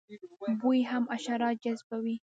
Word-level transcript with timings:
بوی 0.61 0.81
هم 0.91 1.03
حشرات 1.11 1.55
جذبوي 1.63 2.15